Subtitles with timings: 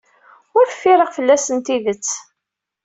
[0.57, 2.09] Ur ffireɣ fell-asen tidet.